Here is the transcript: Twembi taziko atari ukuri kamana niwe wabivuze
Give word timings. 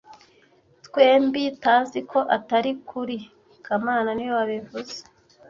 Twembi 0.85 1.43
taziko 1.63 2.19
atari 2.37 2.71
ukuri 2.81 3.17
kamana 3.65 4.09
niwe 4.13 4.33
wabivuze 4.39 4.95